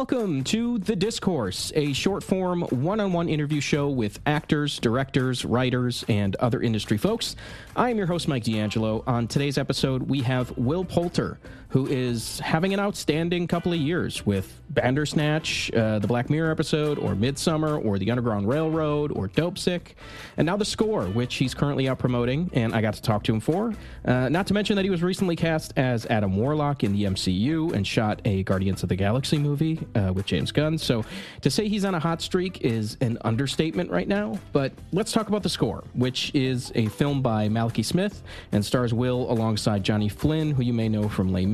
Welcome 0.00 0.44
to 0.44 0.78
The 0.78 0.96
Discourse, 0.96 1.72
a 1.74 1.92
short 1.92 2.24
form 2.24 2.62
one 2.70 3.00
on 3.00 3.12
one 3.12 3.28
interview 3.28 3.60
show 3.60 3.90
with 3.90 4.18
actors, 4.24 4.78
directors, 4.78 5.44
writers, 5.44 6.06
and 6.08 6.36
other 6.36 6.62
industry 6.62 6.96
folks. 6.96 7.36
I 7.76 7.90
am 7.90 7.98
your 7.98 8.06
host, 8.06 8.26
Mike 8.26 8.44
D'Angelo. 8.44 9.04
On 9.06 9.28
today's 9.28 9.58
episode, 9.58 10.04
we 10.04 10.22
have 10.22 10.56
Will 10.56 10.86
Poulter, 10.86 11.38
who 11.70 11.86
is 11.86 12.40
having 12.40 12.74
an 12.74 12.80
outstanding 12.80 13.46
couple 13.46 13.72
of 13.72 13.78
years 13.78 14.26
with 14.26 14.60
Bandersnatch, 14.70 15.72
uh, 15.72 15.98
the 15.98 16.06
Black 16.06 16.30
Mirror 16.30 16.50
episode, 16.50 16.98
or 16.98 17.14
Midsommar, 17.14 17.84
or 17.84 17.98
The 17.98 18.10
Underground 18.10 18.48
Railroad, 18.48 19.12
or 19.12 19.28
Dopesick, 19.28 19.94
and 20.36 20.46
now 20.46 20.56
The 20.56 20.64
Score, 20.64 21.04
which 21.04 21.36
he's 21.36 21.54
currently 21.54 21.88
out 21.88 21.98
promoting, 21.98 22.50
and 22.52 22.74
I 22.74 22.80
got 22.80 22.94
to 22.94 23.02
talk 23.02 23.24
to 23.24 23.32
him 23.32 23.40
for. 23.40 23.72
Uh, 24.04 24.28
not 24.28 24.46
to 24.48 24.54
mention 24.54 24.76
that 24.76 24.84
he 24.84 24.90
was 24.90 25.02
recently 25.02 25.36
cast 25.36 25.72
as 25.76 26.06
Adam 26.06 26.36
Warlock 26.36 26.84
in 26.84 26.92
the 26.92 27.04
MCU 27.04 27.72
and 27.72 27.86
shot 27.86 28.20
a 28.24 28.42
Guardians 28.44 28.82
of 28.82 28.88
the 28.88 28.96
Galaxy 28.96 29.38
movie 29.38 29.80
uh, 29.94 30.12
with 30.12 30.26
James 30.26 30.52
Gunn. 30.52 30.78
So 30.78 31.04
to 31.42 31.50
say 31.50 31.68
he's 31.68 31.84
on 31.84 31.94
a 31.94 32.00
hot 32.00 32.20
streak 32.20 32.62
is 32.62 32.96
an 33.00 33.18
understatement 33.22 33.90
right 33.90 34.08
now, 34.08 34.38
but 34.52 34.72
let's 34.92 35.12
talk 35.12 35.28
about 35.28 35.42
The 35.42 35.48
Score, 35.48 35.84
which 35.94 36.32
is 36.34 36.72
a 36.74 36.86
film 36.86 37.22
by 37.22 37.48
Malachi 37.48 37.82
Smyth 37.82 38.22
and 38.52 38.64
stars 38.64 38.92
Will 38.92 39.30
alongside 39.30 39.84
Johnny 39.84 40.08
Flynn, 40.08 40.52
who 40.52 40.62
you 40.62 40.72
may 40.72 40.88
know 40.88 41.08
from 41.08 41.32
Les 41.32 41.46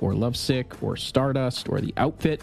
or 0.00 0.14
Lovesick 0.14 0.82
or 0.82 0.96
Stardust 0.96 1.68
or 1.68 1.80
The 1.80 1.94
Outfit. 1.96 2.42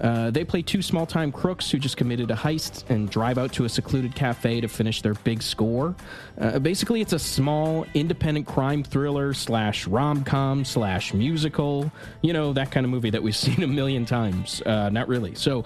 Uh, 0.00 0.30
they 0.30 0.44
play 0.44 0.60
two 0.62 0.82
small 0.82 1.06
time 1.06 1.32
crooks 1.32 1.70
who 1.70 1.78
just 1.78 1.96
committed 1.96 2.30
a 2.30 2.34
heist 2.34 2.88
and 2.90 3.08
drive 3.08 3.38
out 3.38 3.52
to 3.54 3.64
a 3.64 3.68
secluded 3.68 4.14
cafe 4.14 4.60
to 4.60 4.68
finish 4.68 5.00
their 5.02 5.14
big 5.14 5.42
score. 5.42 5.94
Uh, 6.38 6.58
basically, 6.58 7.00
it's 7.00 7.14
a 7.14 7.18
small, 7.18 7.86
independent 7.94 8.46
crime 8.46 8.82
thriller 8.82 9.32
slash 9.32 9.86
rom 9.86 10.22
com 10.24 10.64
slash 10.64 11.14
musical. 11.14 11.90
You 12.20 12.32
know, 12.32 12.52
that 12.52 12.70
kind 12.70 12.84
of 12.84 12.90
movie 12.90 13.10
that 13.10 13.22
we've 13.22 13.36
seen 13.46 13.62
a 13.62 13.66
million 13.66 14.04
times. 14.04 14.60
Uh, 14.62 14.90
not 14.90 15.08
really. 15.08 15.34
So 15.34 15.64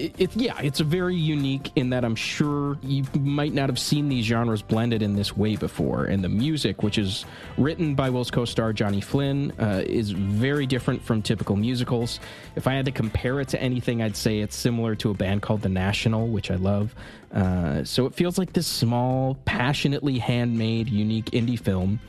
it, 0.00 0.14
it, 0.18 0.36
yeah, 0.36 0.58
it's 0.60 0.80
a 0.80 0.84
very 0.84 1.14
unique 1.14 1.70
in 1.76 1.90
that 1.90 2.04
I'm 2.04 2.14
sure 2.14 2.78
you 2.82 3.04
might 3.14 3.52
not 3.52 3.68
have 3.68 3.78
seen 3.78 4.08
these 4.08 4.24
genres 4.24 4.62
blended 4.62 5.02
in 5.02 5.14
this 5.14 5.36
way 5.36 5.56
before. 5.56 6.04
And 6.04 6.24
the 6.24 6.28
music, 6.28 6.82
which 6.82 6.98
is 6.98 7.24
written 7.58 7.94
by 7.94 8.10
Will's 8.10 8.30
co-star 8.30 8.72
Johnny 8.72 9.00
Flynn, 9.00 9.52
uh, 9.58 9.82
is 9.84 10.10
very 10.10 10.66
different 10.66 11.02
from 11.02 11.22
typical 11.22 11.56
musicals. 11.56 12.20
If 12.56 12.66
I 12.66 12.74
had 12.74 12.86
to 12.86 12.92
compare 12.92 13.40
it 13.40 13.48
to 13.48 13.60
anything, 13.60 14.02
I'd 14.02 14.16
say 14.16 14.40
it's 14.40 14.56
similar 14.56 14.94
to 14.96 15.10
a 15.10 15.14
band 15.14 15.42
called 15.42 15.62
The 15.62 15.68
National, 15.68 16.28
which 16.28 16.50
I 16.50 16.56
love. 16.56 16.94
Uh, 17.32 17.84
so 17.84 18.06
it 18.06 18.14
feels 18.14 18.38
like 18.38 18.52
this 18.52 18.66
small, 18.66 19.36
passionately 19.44 20.18
handmade, 20.18 20.88
unique 20.88 21.26
indie 21.26 21.60
film 21.60 22.00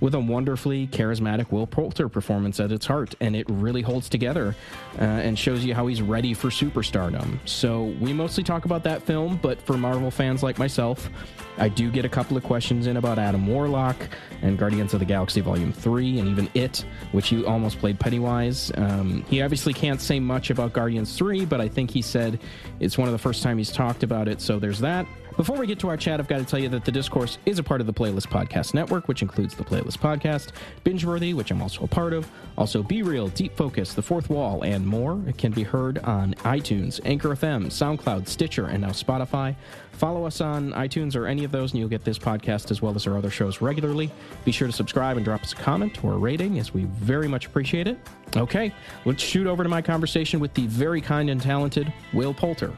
with 0.00 0.14
a 0.14 0.20
wonderfully 0.20 0.86
charismatic 0.88 1.50
Will 1.52 1.66
Poulter 1.66 2.08
performance 2.08 2.58
at 2.60 2.72
its 2.72 2.86
heart, 2.86 3.14
and 3.20 3.36
it 3.36 3.46
really 3.48 3.82
holds 3.82 4.08
together 4.08 4.54
uh, 4.98 5.02
and 5.04 5.38
shows 5.38 5.64
you 5.64 5.74
how 5.74 5.86
he's 5.86 6.02
ready 6.02 6.34
for 6.34 6.48
superstardom. 6.48 7.38
So 7.44 7.94
we 8.00 8.12
mostly 8.12 8.42
talk 8.44 8.64
about 8.64 8.82
that 8.84 9.02
film, 9.02 9.38
but 9.42 9.60
for 9.62 9.76
Marvel 9.76 10.10
fans 10.10 10.42
like 10.42 10.58
myself, 10.58 11.10
I 11.58 11.68
do 11.68 11.90
get 11.90 12.04
a 12.04 12.08
couple 12.08 12.36
of 12.36 12.42
questions 12.42 12.86
in 12.86 12.96
about 12.96 13.18
Adam 13.18 13.46
Warlock 13.46 13.96
and 14.42 14.58
Guardians 14.58 14.94
of 14.94 15.00
the 15.00 15.06
Galaxy 15.06 15.40
Volume 15.40 15.72
3 15.72 16.18
and 16.18 16.28
even 16.28 16.48
It, 16.54 16.84
which 17.12 17.28
he 17.28 17.44
almost 17.44 17.78
played 17.78 18.00
Pennywise. 18.00 18.72
Um, 18.76 19.22
he 19.28 19.42
obviously 19.42 19.74
can't 19.74 20.00
say 20.00 20.18
much 20.18 20.50
about 20.50 20.72
Guardians 20.72 21.16
3, 21.16 21.44
but 21.44 21.60
I 21.60 21.68
think 21.68 21.90
he 21.90 22.00
said 22.00 22.40
it's 22.80 22.96
one 22.96 23.08
of 23.08 23.12
the 23.12 23.18
first 23.18 23.42
time 23.42 23.58
he's 23.58 23.72
talked 23.72 24.02
about 24.02 24.28
it, 24.28 24.40
so 24.40 24.58
there's 24.58 24.80
that. 24.80 25.06
Before 25.36 25.56
we 25.56 25.66
get 25.66 25.78
to 25.80 25.88
our 25.88 25.96
chat, 25.96 26.20
I've 26.20 26.28
got 26.28 26.38
to 26.38 26.44
tell 26.44 26.58
you 26.58 26.68
that 26.70 26.84
the 26.84 26.92
Discourse 26.92 27.38
is 27.46 27.58
a 27.58 27.62
part 27.62 27.80
of 27.80 27.86
the 27.86 27.94
Playlist 27.94 28.28
Podcast 28.28 28.74
Network, 28.74 29.08
which 29.08 29.22
includes 29.22 29.54
the 29.54 29.64
Playlist 29.64 29.89
Podcast, 29.96 30.52
Bingeworthy, 30.84 31.34
which 31.34 31.50
I'm 31.50 31.62
also 31.62 31.84
a 31.84 31.86
part 31.86 32.12
of, 32.12 32.30
also 32.56 32.82
Be 32.82 33.02
Reel, 33.02 33.28
Deep 33.28 33.56
Focus, 33.56 33.94
The 33.94 34.02
Fourth 34.02 34.30
Wall, 34.30 34.62
and 34.62 34.86
more. 34.86 35.20
It 35.26 35.38
can 35.38 35.52
be 35.52 35.62
heard 35.62 35.98
on 35.98 36.34
iTunes, 36.44 37.00
Anchor 37.04 37.30
FM, 37.30 37.66
SoundCloud, 37.66 38.28
Stitcher, 38.28 38.66
and 38.66 38.82
now 38.82 38.90
Spotify. 38.90 39.54
Follow 39.92 40.24
us 40.24 40.40
on 40.40 40.72
iTunes 40.72 41.14
or 41.14 41.26
any 41.26 41.44
of 41.44 41.52
those, 41.52 41.72
and 41.72 41.80
you'll 41.80 41.88
get 41.88 42.04
this 42.04 42.18
podcast 42.18 42.70
as 42.70 42.80
well 42.80 42.94
as 42.94 43.06
our 43.06 43.18
other 43.18 43.30
shows 43.30 43.60
regularly. 43.60 44.10
Be 44.44 44.52
sure 44.52 44.66
to 44.66 44.72
subscribe 44.72 45.16
and 45.16 45.24
drop 45.24 45.42
us 45.42 45.52
a 45.52 45.56
comment 45.56 46.02
or 46.02 46.14
a 46.14 46.18
rating, 46.18 46.58
as 46.58 46.72
we 46.72 46.84
very 46.84 47.28
much 47.28 47.46
appreciate 47.46 47.86
it. 47.86 47.98
Okay, 48.36 48.72
let's 49.04 49.22
shoot 49.22 49.46
over 49.46 49.62
to 49.62 49.68
my 49.68 49.82
conversation 49.82 50.40
with 50.40 50.54
the 50.54 50.66
very 50.68 51.00
kind 51.00 51.28
and 51.28 51.42
talented 51.42 51.92
Will 52.12 52.32
Poulter. 52.32 52.72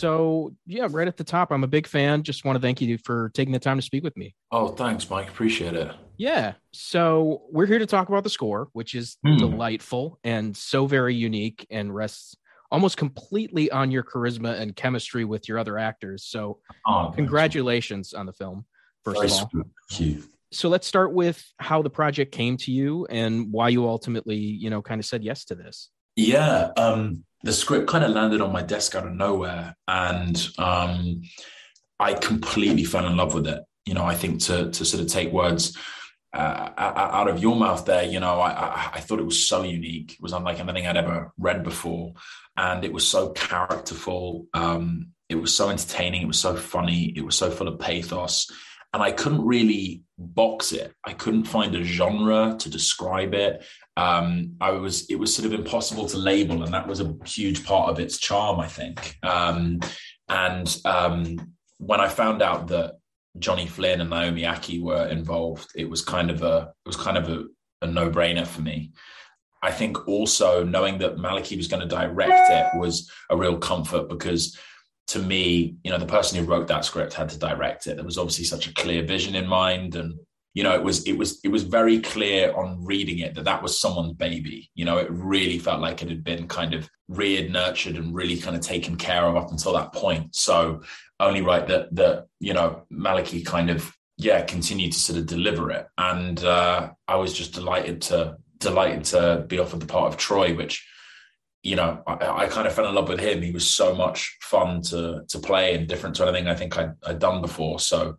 So, 0.00 0.54
yeah, 0.66 0.88
right 0.90 1.06
at 1.06 1.18
the 1.18 1.24
top, 1.24 1.52
I'm 1.52 1.62
a 1.62 1.68
big 1.68 1.86
fan. 1.86 2.22
Just 2.22 2.46
want 2.46 2.56
to 2.56 2.60
thank 2.60 2.80
you 2.80 2.96
for 3.04 3.30
taking 3.34 3.52
the 3.52 3.58
time 3.58 3.76
to 3.76 3.82
speak 3.82 4.02
with 4.02 4.16
me. 4.16 4.34
Oh, 4.50 4.68
thanks, 4.68 5.08
Mike. 5.10 5.28
Appreciate 5.28 5.74
it. 5.74 5.92
Yeah. 6.16 6.54
So, 6.72 7.42
we're 7.50 7.66
here 7.66 7.78
to 7.78 7.86
talk 7.86 8.08
about 8.08 8.24
the 8.24 8.30
score, 8.30 8.68
which 8.72 8.94
is 8.94 9.18
mm. 9.26 9.38
delightful 9.38 10.18
and 10.24 10.56
so 10.56 10.86
very 10.86 11.14
unique 11.14 11.66
and 11.70 11.94
rests 11.94 12.34
almost 12.70 12.96
completely 12.96 13.70
on 13.70 13.90
your 13.90 14.02
charisma 14.02 14.58
and 14.58 14.74
chemistry 14.74 15.26
with 15.26 15.48
your 15.48 15.58
other 15.58 15.76
actors. 15.78 16.24
So, 16.24 16.60
oh, 16.86 17.12
congratulations 17.14 18.14
on 18.14 18.24
the 18.24 18.32
film, 18.32 18.64
first 19.04 19.22
of 19.22 19.32
all. 19.32 19.50
Thank 19.90 20.00
you. 20.00 20.24
So, 20.50 20.70
let's 20.70 20.86
start 20.86 21.12
with 21.12 21.44
how 21.58 21.82
the 21.82 21.90
project 21.90 22.32
came 22.32 22.56
to 22.58 22.72
you 22.72 23.06
and 23.10 23.52
why 23.52 23.68
you 23.68 23.86
ultimately, 23.86 24.36
you 24.36 24.70
know, 24.70 24.80
kind 24.80 24.98
of 24.98 25.04
said 25.04 25.22
yes 25.22 25.44
to 25.46 25.54
this. 25.54 25.90
Yeah. 26.16 26.70
Um, 26.76 27.24
the 27.42 27.52
script 27.52 27.88
kind 27.88 28.04
of 28.04 28.10
landed 28.10 28.40
on 28.40 28.52
my 28.52 28.62
desk 28.62 28.94
out 28.94 29.06
of 29.06 29.12
nowhere, 29.12 29.74
and 29.88 30.48
um, 30.58 31.22
I 31.98 32.14
completely 32.14 32.84
fell 32.84 33.06
in 33.06 33.16
love 33.16 33.34
with 33.34 33.46
it. 33.46 33.62
You 33.86 33.94
know, 33.94 34.04
I 34.04 34.14
think 34.14 34.40
to 34.42 34.70
to 34.70 34.84
sort 34.84 35.02
of 35.02 35.08
take 35.08 35.32
words 35.32 35.76
uh, 36.32 36.70
out 36.76 37.28
of 37.28 37.40
your 37.40 37.56
mouth 37.56 37.84
there, 37.86 38.04
you 38.04 38.20
know, 38.20 38.40
I, 38.40 38.50
I, 38.50 38.90
I 38.94 39.00
thought 39.00 39.18
it 39.18 39.24
was 39.24 39.48
so 39.48 39.62
unique. 39.62 40.12
It 40.12 40.22
was 40.22 40.32
unlike 40.32 40.60
anything 40.60 40.86
I'd 40.86 40.96
ever 40.96 41.32
read 41.38 41.64
before, 41.64 42.12
and 42.56 42.84
it 42.84 42.92
was 42.92 43.06
so 43.06 43.30
characterful. 43.30 44.46
Um, 44.54 45.08
it 45.28 45.36
was 45.36 45.54
so 45.54 45.70
entertaining. 45.70 46.22
It 46.22 46.28
was 46.28 46.38
so 46.38 46.56
funny. 46.56 47.12
It 47.16 47.24
was 47.24 47.36
so 47.36 47.50
full 47.50 47.68
of 47.68 47.78
pathos, 47.78 48.48
and 48.92 49.02
I 49.02 49.12
couldn't 49.12 49.46
really 49.46 50.02
box 50.18 50.72
it. 50.72 50.92
I 51.04 51.14
couldn't 51.14 51.44
find 51.44 51.74
a 51.74 51.82
genre 51.84 52.56
to 52.58 52.70
describe 52.70 53.34
it 53.34 53.64
um, 54.00 54.56
I 54.62 54.70
was 54.70 55.10
it 55.10 55.16
was 55.16 55.34
sort 55.34 55.44
of 55.44 55.52
impossible 55.52 56.06
to 56.06 56.16
label, 56.16 56.62
and 56.62 56.72
that 56.72 56.88
was 56.88 57.00
a 57.00 57.14
huge 57.26 57.66
part 57.66 57.90
of 57.90 58.00
its 58.00 58.18
charm, 58.18 58.58
I 58.58 58.66
think. 58.66 59.18
Um, 59.22 59.80
and 60.28 60.74
um, 60.86 61.52
when 61.76 62.00
I 62.00 62.08
found 62.08 62.40
out 62.40 62.68
that 62.68 62.94
Johnny 63.38 63.66
Flynn 63.66 64.00
and 64.00 64.08
Naomi 64.08 64.42
Ackie 64.42 64.82
were 64.82 65.06
involved, 65.08 65.70
it 65.74 65.88
was 65.88 66.02
kind 66.02 66.30
of 66.30 66.42
a 66.42 66.72
it 66.86 66.88
was 66.88 66.96
kind 66.96 67.18
of 67.18 67.28
a, 67.28 67.44
a 67.82 67.86
no 67.86 68.10
brainer 68.10 68.46
for 68.46 68.62
me. 68.62 68.92
I 69.62 69.70
think 69.70 70.08
also 70.08 70.64
knowing 70.64 70.96
that 70.98 71.18
Malachi 71.18 71.58
was 71.58 71.68
going 71.68 71.86
to 71.86 71.94
direct 71.94 72.50
it 72.50 72.78
was 72.78 73.10
a 73.28 73.36
real 73.36 73.58
comfort 73.58 74.08
because 74.08 74.58
to 75.08 75.18
me, 75.18 75.76
you 75.84 75.90
know, 75.90 75.98
the 75.98 76.06
person 76.06 76.38
who 76.38 76.50
wrote 76.50 76.68
that 76.68 76.86
script 76.86 77.12
had 77.12 77.28
to 77.28 77.38
direct 77.38 77.86
it. 77.86 77.96
There 77.96 78.04
was 78.04 78.16
obviously 78.16 78.44
such 78.46 78.66
a 78.66 78.72
clear 78.72 79.02
vision 79.02 79.34
in 79.34 79.46
mind 79.46 79.96
and 79.96 80.18
you 80.54 80.62
know 80.62 80.74
it 80.74 80.82
was 80.82 81.06
it 81.06 81.16
was 81.16 81.40
it 81.44 81.48
was 81.48 81.62
very 81.62 82.00
clear 82.00 82.52
on 82.54 82.84
reading 82.84 83.20
it 83.20 83.34
that 83.34 83.44
that 83.44 83.62
was 83.62 83.80
someone's 83.80 84.12
baby 84.14 84.70
you 84.74 84.84
know 84.84 84.98
it 84.98 85.10
really 85.10 85.58
felt 85.58 85.80
like 85.80 86.02
it 86.02 86.08
had 86.08 86.24
been 86.24 86.48
kind 86.48 86.74
of 86.74 86.88
reared 87.08 87.50
nurtured 87.50 87.96
and 87.96 88.14
really 88.14 88.36
kind 88.36 88.56
of 88.56 88.62
taken 88.62 88.96
care 88.96 89.24
of 89.24 89.36
up 89.36 89.50
until 89.50 89.72
that 89.72 89.92
point 89.92 90.34
so 90.34 90.80
only 91.18 91.42
right 91.42 91.66
that 91.68 91.94
that 91.94 92.26
you 92.40 92.52
know 92.52 92.82
malachi 92.90 93.42
kind 93.42 93.70
of 93.70 93.92
yeah 94.16 94.42
continued 94.42 94.92
to 94.92 94.98
sort 94.98 95.18
of 95.18 95.26
deliver 95.26 95.70
it 95.70 95.86
and 95.98 96.44
uh 96.44 96.90
i 97.06 97.14
was 97.14 97.32
just 97.32 97.54
delighted 97.54 98.00
to 98.02 98.36
delighted 98.58 99.04
to 99.04 99.44
be 99.48 99.58
offered 99.58 99.80
the 99.80 99.86
part 99.86 100.12
of 100.12 100.18
troy 100.18 100.54
which 100.54 100.86
you 101.62 101.76
know, 101.76 102.02
I, 102.06 102.44
I, 102.44 102.46
kind 102.46 102.66
of 102.66 102.72
fell 102.72 102.88
in 102.88 102.94
love 102.94 103.10
with 103.10 103.20
him. 103.20 103.42
He 103.42 103.50
was 103.50 103.68
so 103.68 103.94
much 103.94 104.38
fun 104.40 104.80
to 104.84 105.24
to 105.28 105.38
play 105.38 105.74
and 105.74 105.86
different 105.86 106.16
to 106.16 106.22
anything 106.22 106.48
I 106.48 106.54
think 106.54 106.78
I'd, 106.78 106.94
I'd 107.06 107.18
done 107.18 107.42
before. 107.42 107.78
So, 107.80 108.16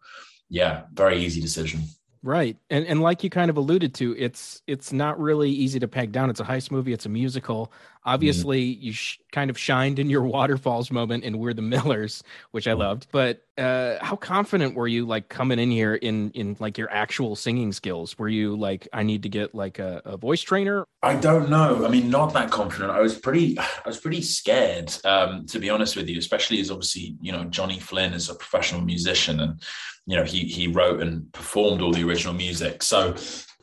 yeah, 0.48 0.84
very 0.94 1.24
easy 1.24 1.42
decision. 1.42 1.82
Right. 2.24 2.56
And 2.70 2.86
and 2.86 3.02
like 3.02 3.24
you 3.24 3.32
kind 3.32 3.50
of 3.50 3.58
alluded 3.58 3.96
to, 3.96 4.16
it's 4.16 4.62
it's 4.68 4.94
not 4.94 5.20
really 5.20 5.50
easy 5.50 5.80
to 5.80 5.88
peg 5.88 6.12
down. 6.12 6.30
It's 6.30 6.40
a 6.40 6.44
heist 6.44 6.70
movie, 6.70 6.94
it's 6.94 7.08
a 7.08 7.10
musical. 7.10 7.72
Obviously, 8.04 8.76
mm. 8.76 8.82
you 8.82 8.94
sh- 8.94 9.20
kind 9.32 9.50
of 9.50 9.58
shined 9.58 10.00
in 10.00 10.10
your 10.10 10.24
waterfalls 10.24 10.92
moment 10.92 11.24
in 11.24 11.38
We're 11.38 11.54
the 11.54 11.62
Millers, 11.62 12.24
which 12.52 12.68
I 12.68 12.74
loved. 12.74 13.08
But 13.12 13.44
uh 13.58 13.98
how 14.02 14.16
confident 14.16 14.76
were 14.76 14.88
you 14.88 15.06
like 15.06 15.30
coming 15.30 15.60
in 15.60 15.70
here 15.70 15.96
in 15.96 16.32
in 16.32 16.56
like 16.60 16.78
your 16.78 16.90
actual 16.92 17.36
singing 17.36 17.72
skills? 17.72 18.18
Were 18.18 18.30
you 18.30 18.56
like 18.56 18.88
I 18.94 19.04
need 19.04 19.24
to 19.24 19.30
get 19.30 19.54
like 19.54 19.78
a, 19.80 20.02
a 20.06 20.18
voice 20.18 20.42
trainer? 20.42 20.88
I 21.04 21.16
don't 21.16 21.50
know. 21.50 21.86
I 21.86 21.90
mean, 21.90 22.10
not 22.10 22.34
that 22.34 22.50
confident. 22.50 22.92
I 22.92 23.02
was 23.02 23.18
pretty 23.18 23.60
I 23.60 23.66
was 23.86 24.00
pretty 24.00 24.22
scared 24.22 24.94
um 25.06 25.46
to 25.48 25.60
be 25.60 25.70
honest 25.70 25.96
with 25.96 26.10
you, 26.10 26.18
especially 26.18 26.60
as 26.60 26.72
obviously, 26.72 27.18
you 27.22 27.32
know, 27.32 27.44
Johnny 27.46 27.80
Flynn 27.80 28.14
is 28.14 28.30
a 28.30 28.36
professional 28.36 28.82
musician 28.82 29.40
and 29.40 29.62
you 30.06 30.16
know 30.16 30.24
he 30.24 30.40
he 30.46 30.68
wrote 30.68 31.02
and 31.02 31.32
performed 31.34 31.82
all 31.82 31.92
the 31.92 32.04
original 32.04 32.34
music 32.34 32.82
so 32.82 33.16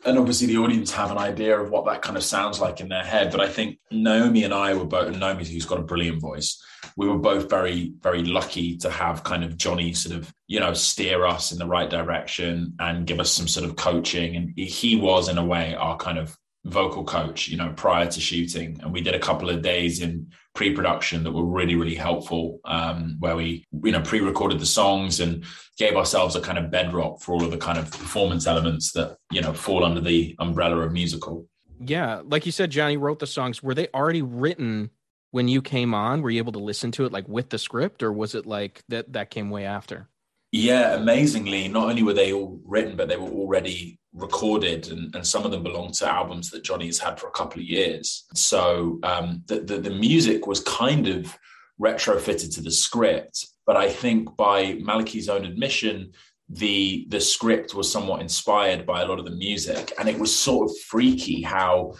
and 0.05 0.19
obviously 0.19 0.47
the 0.47 0.59
audience 0.59 0.91
have 0.91 1.11
an 1.11 1.19
idea 1.19 1.59
of 1.59 1.71
what 1.71 1.85
that 1.87 2.03
kind 2.03 2.17
of 2.17 2.25
sounds 2.25 2.61
like 2.61 2.81
in 2.81 2.89
their 2.89 3.05
head 3.05 3.31
but 3.31 3.41
i 3.41 3.49
think 3.49 3.79
naomi 3.91 4.45
and 4.45 4.55
i 4.55 4.75
were 4.75 4.85
both 4.85 5.17
naomi 5.17 5.45
who's 5.45 5.67
got 5.67 5.79
a 5.79 5.83
brilliant 5.83 6.21
voice 6.21 6.63
we 6.97 7.09
were 7.09 7.19
both 7.19 7.49
very 7.49 7.93
very 8.01 8.25
lucky 8.25 8.77
to 8.77 8.91
have 8.91 9.25
kind 9.25 9.45
of 9.45 9.57
johnny 9.57 9.93
sort 9.93 10.17
of 10.17 10.33
you 10.49 10.59
know 10.59 10.73
steer 10.73 11.27
us 11.27 11.53
in 11.53 11.59
the 11.59 11.67
right 11.67 11.91
direction 11.91 12.75
and 12.81 13.07
give 13.07 13.21
us 13.21 13.31
some 13.31 13.47
sort 13.47 13.67
of 13.67 13.77
coaching. 13.77 14.35
And 14.35 14.59
he 14.59 14.97
was 14.97 15.29
in 15.29 15.39
a 15.39 15.45
way 15.45 15.75
our 15.75 15.97
kind 15.97 16.19
of 16.19 16.37
vocal 16.65 17.05
coach, 17.05 17.49
you 17.49 17.57
know, 17.57 17.73
prior 17.77 18.07
to 18.07 18.21
shooting. 18.21 18.79
And 18.83 18.93
we 18.93 19.01
did 19.01 19.15
a 19.15 19.19
couple 19.19 19.49
of 19.49 19.63
days 19.63 20.03
in 20.03 20.31
pre-production 20.55 21.25
that 21.25 21.33
were 21.33 21.45
really, 21.45 21.77
really 21.77 21.95
helpful, 21.95 22.61
um, 22.65 23.17
where 23.21 23.37
we, 23.37 23.65
you 23.85 23.93
know, 23.93 24.01
pre-recorded 24.01 24.59
the 24.59 24.67
songs 24.67 25.21
and 25.21 25.45
gave 25.77 25.97
ourselves 25.97 26.37
a 26.37 26.41
kind 26.41 26.59
of 26.59 26.71
bedrock 26.71 27.21
for 27.21 27.33
all 27.33 27.45
of 27.45 27.51
the 27.51 27.59
kind 27.59 27.79
of 27.79 27.91
performance 27.91 28.47
elements 28.47 28.93
that, 28.93 29.17
you 29.31 29.41
know, 29.41 29.53
fall 29.53 29.85
under 29.85 30.01
the 30.01 30.35
umbrella 30.39 30.79
of 30.79 30.93
musical. 30.93 31.47
Yeah. 31.81 32.23
Like 32.25 32.45
you 32.45 32.53
said, 32.53 32.71
Johnny 32.71 32.97
wrote 32.97 33.21
the 33.21 33.27
songs. 33.27 33.63
Were 33.63 33.75
they 33.75 33.89
already 33.95 34.23
written 34.23 34.91
when 35.31 35.47
you 35.47 35.63
came 35.63 35.95
on? 35.95 36.23
Were 36.23 36.31
you 36.31 36.39
able 36.39 36.53
to 36.53 36.59
listen 36.59 36.91
to 36.93 37.05
it 37.05 37.13
like 37.13 37.29
with 37.29 37.51
the 37.51 37.59
script 37.59 38.03
or 38.03 38.13
was 38.13 38.35
it 38.35 38.47
like 38.47 38.83
that 38.89 39.13
that 39.13 39.31
came 39.31 39.51
way 39.51 39.65
after? 39.65 40.09
Yeah, 40.51 40.95
amazingly, 40.95 41.69
not 41.69 41.91
only 41.91 42.03
were 42.03 42.15
they 42.15 42.33
all 42.33 42.59
written, 42.65 42.97
but 42.97 43.09
they 43.09 43.17
were 43.17 43.29
already 43.29 43.99
recorded, 44.15 44.89
and, 44.91 45.15
and 45.15 45.27
some 45.27 45.45
of 45.45 45.51
them 45.51 45.63
belong 45.63 45.93
to 45.93 46.11
albums 46.11 46.51
that 46.51 46.65
Johnny's 46.65 46.99
had 46.99 47.21
for 47.21 47.29
a 47.29 47.33
couple 47.33 47.61
of 47.61 47.67
years. 47.67 48.25
So 48.35 48.99
um, 49.03 49.43
the, 49.47 49.61
the, 49.61 49.79
the 49.79 49.91
music 49.91 50.47
was 50.47 50.61
kind 50.61 51.07
of 51.07 51.37
retrofitted 51.81 52.55
to 52.55 52.63
the 52.63 52.71
script, 52.71 53.47
but 53.67 53.77
I 53.77 53.91
think 53.91 54.37
by 54.37 54.79
Malachi's 54.81 55.29
own 55.29 55.45
admission, 55.45 56.13
the 56.51 57.07
the 57.11 57.21
script 57.21 57.75
was 57.75 57.93
somewhat 57.93 58.23
inspired 58.23 58.87
by 58.87 59.03
a 59.03 59.07
lot 59.07 59.19
of 59.19 59.27
the 59.27 59.37
music, 59.37 59.93
and 59.99 60.09
it 60.09 60.19
was 60.19 60.35
sort 60.35 60.71
of 60.71 60.79
freaky 60.79 61.43
how 61.43 61.93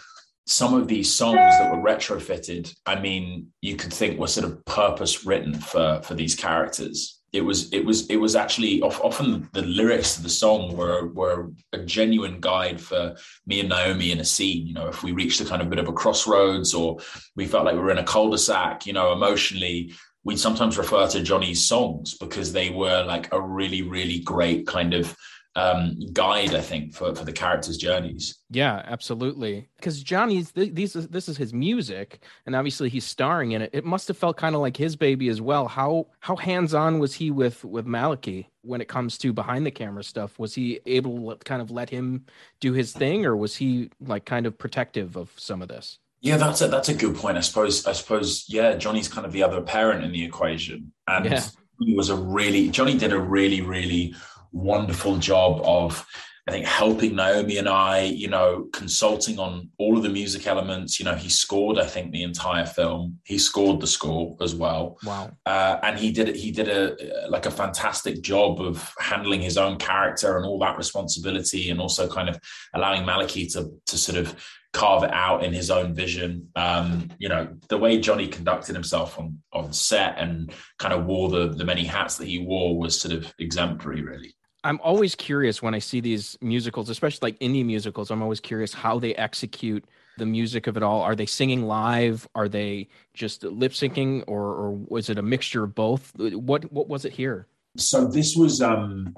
some 0.47 0.73
of 0.73 0.87
these 0.87 1.13
songs 1.13 1.37
that 1.37 1.71
were 1.71 1.83
retrofitted. 1.83 2.73
I 2.87 2.99
mean, 2.99 3.49
you 3.61 3.75
could 3.75 3.93
think 3.93 4.19
were 4.19 4.25
sort 4.25 4.47
of 4.47 4.65
purpose 4.65 5.23
written 5.23 5.53
for 5.53 6.01
for 6.01 6.15
these 6.15 6.33
characters 6.33 7.18
it 7.31 7.41
was 7.41 7.71
it 7.71 7.85
was 7.85 8.07
it 8.09 8.17
was 8.17 8.35
actually 8.35 8.81
often 8.81 9.49
the 9.53 9.61
lyrics 9.61 10.15
to 10.15 10.23
the 10.23 10.29
song 10.29 10.75
were 10.75 11.07
were 11.09 11.51
a 11.73 11.79
genuine 11.79 12.39
guide 12.39 12.81
for 12.81 13.15
me 13.45 13.59
and 13.59 13.69
Naomi 13.69 14.11
in 14.11 14.19
a 14.19 14.25
scene. 14.25 14.65
You 14.65 14.73
know, 14.73 14.87
if 14.87 15.03
we 15.03 15.11
reached 15.11 15.41
a 15.41 15.45
kind 15.45 15.61
of 15.61 15.69
bit 15.69 15.79
of 15.79 15.87
a 15.87 15.93
crossroads 15.93 16.73
or 16.73 16.97
we 17.35 17.45
felt 17.45 17.65
like 17.65 17.75
we 17.75 17.81
were 17.81 17.91
in 17.91 17.99
a 17.99 18.03
cul-de-sac, 18.03 18.87
you 18.87 18.93
know, 18.93 19.11
emotionally, 19.11 19.93
we'd 20.23 20.39
sometimes 20.39 20.77
refer 20.77 21.07
to 21.07 21.21
Johnny's 21.21 21.67
songs 21.67 22.17
because 22.17 22.51
they 22.51 22.71
were 22.71 23.03
like 23.03 23.31
a 23.31 23.41
really 23.41 23.83
really 23.83 24.19
great 24.19 24.65
kind 24.65 24.93
of 24.93 25.15
um, 25.59 25.99
guide, 26.13 26.55
I 26.55 26.61
think, 26.61 26.93
for 26.93 27.13
for 27.15 27.25
the 27.25 27.31
characters' 27.31 27.77
journeys. 27.77 28.39
Yeah, 28.49 28.83
absolutely. 28.85 29.69
Because 29.75 30.01
Johnny's 30.01 30.51
th- 30.51 30.73
these 30.73 30.93
this 30.93 31.27
is 31.27 31.37
his 31.37 31.53
music, 31.53 32.23
and 32.45 32.55
obviously 32.55 32.89
he's 32.89 33.05
starring 33.05 33.51
in 33.51 33.61
it. 33.61 33.69
It 33.73 33.85
must 33.85 34.07
have 34.07 34.17
felt 34.17 34.37
kind 34.37 34.55
of 34.55 34.61
like 34.61 34.77
his 34.77 34.95
baby 34.95 35.29
as 35.29 35.41
well. 35.41 35.67
How 35.67 36.07
how 36.19 36.35
hands 36.35 36.73
on 36.73 36.99
was 36.99 37.13
he 37.13 37.31
with 37.31 37.63
with 37.65 37.85
Malachi 37.85 38.49
when 38.61 38.81
it 38.81 38.87
comes 38.87 39.17
to 39.19 39.33
behind 39.33 39.65
the 39.65 39.71
camera 39.71 40.03
stuff? 40.03 40.39
Was 40.39 40.53
he 40.55 40.79
able 40.85 41.35
to 41.35 41.37
kind 41.43 41.61
of 41.61 41.71
let 41.71 41.89
him 41.89 42.25
do 42.59 42.73
his 42.73 42.93
thing, 42.93 43.25
or 43.25 43.35
was 43.35 43.55
he 43.55 43.89
like 43.99 44.25
kind 44.25 44.45
of 44.45 44.57
protective 44.57 45.17
of 45.17 45.31
some 45.35 45.61
of 45.61 45.67
this? 45.67 45.99
Yeah, 46.21 46.37
that's 46.37 46.61
a 46.61 46.67
that's 46.67 46.89
a 46.89 46.93
good 46.93 47.15
point. 47.15 47.37
I 47.37 47.41
suppose 47.41 47.85
I 47.85 47.93
suppose 47.93 48.45
yeah, 48.47 48.75
Johnny's 48.75 49.07
kind 49.07 49.25
of 49.25 49.31
the 49.31 49.43
other 49.43 49.61
parent 49.61 50.03
in 50.03 50.11
the 50.11 50.23
equation, 50.23 50.91
and 51.07 51.25
yeah. 51.25 51.43
he 51.79 51.95
was 51.95 52.09
a 52.09 52.15
really 52.15 52.69
Johnny 52.69 52.97
did 52.97 53.13
a 53.13 53.19
really 53.19 53.61
really 53.61 54.13
wonderful 54.51 55.17
job 55.17 55.61
of 55.63 56.05
I 56.49 56.51
think 56.51 56.65
helping 56.65 57.15
Naomi 57.15 57.57
and 57.57 57.69
I, 57.69 58.01
you 58.01 58.27
know, 58.27 58.69
consulting 58.73 59.37
on 59.37 59.69
all 59.77 59.95
of 59.97 60.01
the 60.01 60.09
music 60.09 60.47
elements. 60.47 60.99
You 60.99 61.05
know, 61.05 61.13
he 61.13 61.29
scored, 61.29 61.77
I 61.77 61.85
think, 61.85 62.11
the 62.11 62.23
entire 62.23 62.65
film. 62.65 63.19
He 63.23 63.37
scored 63.37 63.79
the 63.79 63.85
score 63.85 64.35
as 64.41 64.55
well. 64.55 64.97
Wow! 65.03 65.29
Uh, 65.45 65.77
and 65.83 65.99
he 65.99 66.11
did 66.11 66.27
it. 66.27 66.35
He 66.35 66.49
did 66.49 66.67
a 66.67 67.29
like 67.29 67.45
a 67.45 67.51
fantastic 67.51 68.23
job 68.23 68.61
of 68.61 68.91
handling 68.97 69.41
his 69.41 69.57
own 69.59 69.77
character 69.77 70.37
and 70.37 70.45
all 70.45 70.57
that 70.57 70.75
responsibility, 70.75 71.69
and 71.69 71.79
also 71.79 72.09
kind 72.09 72.29
of 72.29 72.39
allowing 72.73 73.05
Malachi 73.05 73.45
to 73.49 73.69
to 73.85 73.97
sort 73.97 74.17
of 74.17 74.35
carve 74.73 75.03
it 75.03 75.13
out 75.13 75.43
in 75.43 75.53
his 75.53 75.69
own 75.69 75.93
vision. 75.93 76.49
Um, 76.55 77.09
you 77.19 77.29
know, 77.29 77.55
the 77.67 77.77
way 77.77 77.99
Johnny 77.99 78.27
conducted 78.27 78.73
himself 78.73 79.19
on 79.19 79.37
on 79.53 79.71
set 79.71 80.17
and 80.17 80.51
kind 80.79 80.95
of 80.95 81.05
wore 81.05 81.29
the 81.29 81.49
the 81.49 81.65
many 81.65 81.83
hats 81.83 82.17
that 82.17 82.27
he 82.27 82.39
wore 82.39 82.75
was 82.75 82.99
sort 82.99 83.13
of 83.13 83.31
exemplary, 83.37 84.01
really. 84.01 84.33
I'm 84.63 84.79
always 84.83 85.15
curious 85.15 85.61
when 85.61 85.73
I 85.73 85.79
see 85.79 86.01
these 86.01 86.37
musicals, 86.41 86.89
especially 86.89 87.31
like 87.31 87.39
indie 87.39 87.65
musicals. 87.65 88.11
I'm 88.11 88.21
always 88.21 88.39
curious 88.39 88.73
how 88.73 88.99
they 88.99 89.15
execute 89.15 89.85
the 90.17 90.25
music 90.25 90.67
of 90.67 90.75
it 90.75 90.83
all. 90.83 91.01
Are 91.01 91.15
they 91.15 91.25
singing 91.25 91.63
live? 91.63 92.27
Are 92.35 92.49
they 92.49 92.89
just 93.13 93.43
lip 93.43 93.71
syncing, 93.71 94.23
or 94.27 94.43
or 94.43 94.71
was 94.71 95.09
it 95.09 95.17
a 95.17 95.21
mixture 95.21 95.63
of 95.63 95.75
both? 95.75 96.11
What 96.17 96.71
what 96.73 96.89
was 96.89 97.05
it 97.05 97.13
here? 97.13 97.47
So 97.77 98.05
this 98.05 98.35
was 98.35 98.61
um 98.61 99.15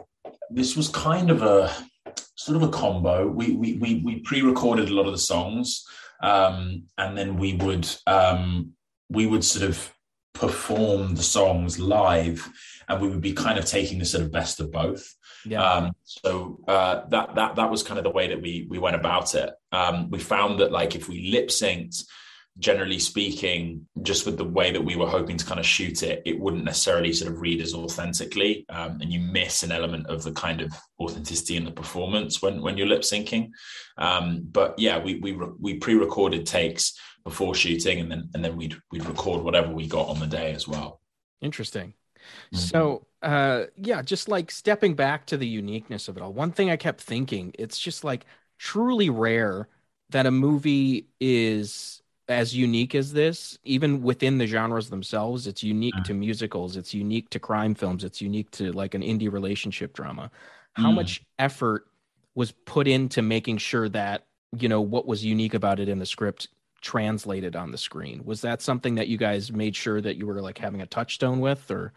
this 0.51 0.77
was 0.77 0.89
kind 0.89 1.31
of 1.31 1.41
a 1.41 1.73
sort 2.35 2.57
of 2.57 2.63
a 2.63 2.69
combo. 2.69 3.27
We 3.27 3.53
we 3.53 3.77
we, 3.77 4.01
we 4.05 4.19
pre-recorded 4.19 4.89
a 4.89 4.93
lot 4.93 5.07
of 5.07 5.13
the 5.13 5.17
songs, 5.17 5.83
um, 6.21 6.83
and 6.97 7.17
then 7.17 7.37
we 7.37 7.53
would 7.55 7.87
um, 8.05 8.73
we 9.09 9.25
would 9.25 9.43
sort 9.43 9.67
of 9.67 9.91
perform 10.33 11.15
the 11.15 11.23
songs 11.23 11.79
live, 11.79 12.47
and 12.87 13.01
we 13.01 13.07
would 13.09 13.21
be 13.21 13.33
kind 13.33 13.57
of 13.57 13.65
taking 13.65 13.99
the 13.99 14.05
sort 14.05 14.23
of 14.23 14.31
best 14.31 14.59
of 14.59 14.71
both. 14.71 15.15
Yeah. 15.45 15.63
Um, 15.63 15.91
so 16.03 16.59
uh, 16.67 17.07
that 17.09 17.35
that 17.35 17.55
that 17.55 17.71
was 17.71 17.83
kind 17.83 17.97
of 17.97 18.03
the 18.03 18.11
way 18.11 18.27
that 18.27 18.41
we 18.41 18.67
we 18.69 18.79
went 18.79 18.95
about 18.95 19.35
it. 19.35 19.53
Um, 19.71 20.09
we 20.09 20.19
found 20.19 20.59
that 20.59 20.71
like 20.71 20.95
if 20.95 21.09
we 21.09 21.31
lip 21.31 21.49
synced, 21.49 22.05
generally 22.59 22.99
speaking, 22.99 23.87
just 24.01 24.25
with 24.25 24.37
the 24.37 24.45
way 24.45 24.71
that 24.71 24.83
we 24.83 24.95
were 24.95 25.07
hoping 25.07 25.37
to 25.37 25.45
kind 25.45 25.59
of 25.59 25.65
shoot 25.65 26.03
it, 26.03 26.21
it 26.25 26.39
wouldn't 26.39 26.65
necessarily 26.65 27.13
sort 27.13 27.31
of 27.31 27.41
read 27.41 27.61
as 27.61 27.73
authentically, 27.73 28.65
um, 28.69 28.99
and 29.01 29.11
you 29.11 29.19
miss 29.19 29.63
an 29.63 29.71
element 29.71 30.07
of 30.07 30.23
the 30.23 30.31
kind 30.31 30.61
of 30.61 30.73
authenticity 30.99 31.57
in 31.57 31.65
the 31.65 31.71
performance 31.71 32.41
when 32.41 32.61
when 32.61 32.77
you're 32.77 32.87
lip 32.87 33.01
syncing. 33.01 33.49
Um, 33.97 34.47
but 34.51 34.77
yeah, 34.77 34.99
we 34.99 35.19
we 35.19 35.37
we 35.59 35.75
pre-recorded 35.75 36.45
takes 36.45 36.93
before 37.23 37.55
shooting, 37.55 37.99
and 37.99 38.11
then 38.11 38.29
and 38.33 38.43
then 38.43 38.55
we'd 38.57 38.75
we'd 38.91 39.05
record 39.05 39.43
whatever 39.43 39.71
we 39.73 39.87
got 39.87 40.07
on 40.07 40.19
the 40.19 40.27
day 40.27 40.53
as 40.53 40.67
well. 40.67 40.99
Interesting. 41.41 41.93
Mm-hmm. 42.53 42.57
So 42.57 43.05
uh 43.21 43.65
yeah 43.77 44.01
just 44.01 44.27
like 44.27 44.49
stepping 44.49 44.95
back 44.95 45.25
to 45.27 45.37
the 45.37 45.47
uniqueness 45.47 46.07
of 46.07 46.17
it 46.17 46.23
all 46.23 46.33
one 46.33 46.51
thing 46.51 46.71
i 46.71 46.75
kept 46.75 46.99
thinking 46.99 47.53
it's 47.59 47.77
just 47.77 48.03
like 48.03 48.25
truly 48.57 49.09
rare 49.09 49.67
that 50.09 50.25
a 50.25 50.31
movie 50.31 51.07
is 51.19 52.01
as 52.27 52.55
unique 52.55 52.95
as 52.95 53.13
this 53.13 53.59
even 53.63 54.01
within 54.01 54.37
the 54.37 54.47
genres 54.47 54.89
themselves 54.89 55.45
it's 55.45 55.63
unique 55.63 55.93
mm. 55.95 56.03
to 56.03 56.13
musicals 56.13 56.75
it's 56.75 56.93
unique 56.93 57.29
to 57.29 57.39
crime 57.39 57.75
films 57.75 58.03
it's 58.03 58.21
unique 58.21 58.49
to 58.51 58.71
like 58.71 58.95
an 58.95 59.01
indie 59.01 59.31
relationship 59.31 59.93
drama 59.93 60.31
how 60.73 60.91
mm. 60.91 60.95
much 60.95 61.21
effort 61.37 61.85
was 62.33 62.51
put 62.51 62.87
into 62.87 63.21
making 63.21 63.57
sure 63.57 63.89
that 63.89 64.25
you 64.57 64.67
know 64.67 64.81
what 64.81 65.05
was 65.05 65.23
unique 65.23 65.53
about 65.53 65.79
it 65.79 65.89
in 65.89 65.99
the 65.99 66.05
script 66.05 66.47
translated 66.81 67.55
on 67.55 67.71
the 67.71 67.77
screen 67.77 68.23
was 68.25 68.41
that 68.41 68.61
something 68.61 68.95
that 68.95 69.07
you 69.07 69.17
guys 69.17 69.51
made 69.51 69.75
sure 69.75 70.01
that 70.01 70.17
you 70.17 70.25
were 70.25 70.41
like 70.41 70.57
having 70.57 70.81
a 70.81 70.85
touchstone 70.85 71.39
with 71.39 71.69
or 71.69 71.93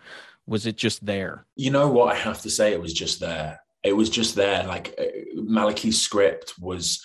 was 0.46 0.66
it 0.66 0.76
just 0.76 1.04
there? 1.04 1.46
You 1.56 1.70
know 1.70 1.88
what? 1.88 2.14
I 2.14 2.18
have 2.18 2.42
to 2.42 2.50
say, 2.50 2.72
it 2.72 2.80
was 2.80 2.92
just 2.92 3.20
there. 3.20 3.60
It 3.82 3.96
was 3.96 4.10
just 4.10 4.34
there. 4.34 4.64
Like 4.66 4.94
uh, 4.98 5.04
Malachi's 5.34 6.00
script 6.00 6.54
was 6.58 7.04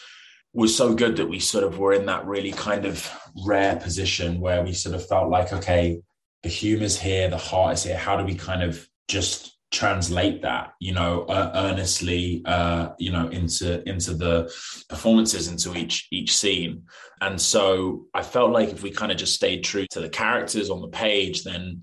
was 0.54 0.76
so 0.76 0.96
good 0.96 1.18
that 1.18 1.30
we 1.30 1.40
sort 1.40 1.64
of 1.64 1.78
were 1.78 1.94
in 1.94 2.08
that 2.08 2.26
really 2.26 2.52
kind 2.52 2.86
of 2.86 3.10
rare 3.46 3.76
position 3.76 4.40
where 4.40 4.64
we 4.64 4.74
sort 4.74 4.96
of 4.96 5.08
felt 5.08 5.30
like, 5.30 5.54
okay, 5.54 6.02
the 6.42 6.50
humor's 6.50 7.00
here, 7.00 7.30
the 7.30 7.38
heart 7.38 7.74
is 7.74 7.84
here. 7.84 7.98
How 7.98 8.18
do 8.18 8.26
we 8.26 8.34
kind 8.34 8.64
of 8.64 8.90
just 9.08 9.59
translate 9.72 10.42
that, 10.42 10.74
you 10.80 10.94
know, 10.94 11.24
uh, 11.24 11.52
earnestly, 11.56 12.42
uh, 12.46 12.90
you 12.98 13.12
know, 13.12 13.28
into 13.30 13.88
into 13.88 14.14
the 14.14 14.52
performances, 14.90 15.48
into 15.48 15.78
each 15.78 16.08
each 16.12 16.36
scene? 16.36 16.84
And 17.22 17.40
so 17.40 18.06
I 18.14 18.24
felt 18.24 18.52
like 18.52 18.70
if 18.70 18.84
we 18.84 18.92
kind 18.92 19.12
of 19.12 19.18
just 19.18 19.36
stayed 19.36 19.64
true 19.64 19.86
to 19.92 20.00
the 20.00 20.10
characters 20.10 20.70
on 20.70 20.82
the 20.82 20.88
page, 20.88 21.44
then 21.44 21.82